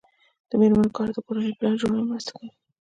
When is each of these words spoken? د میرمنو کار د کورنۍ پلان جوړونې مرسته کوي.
د 0.49 0.51
میرمنو 0.59 0.95
کار 0.97 1.09
د 1.13 1.17
کورنۍ 1.25 1.51
پلان 1.57 1.73
جوړونې 1.81 2.05
مرسته 2.11 2.31
کوي. 2.37 2.49